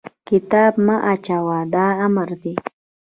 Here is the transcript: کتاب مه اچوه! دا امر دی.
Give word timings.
کتاب 0.29 0.73
مه 0.85 0.95
اچوه! 1.11 1.59
دا 1.73 1.85
امر 2.05 2.29
دی. 2.41 2.53